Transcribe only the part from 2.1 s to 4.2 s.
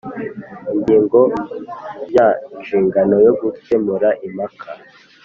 ya Inshingano yo gukemura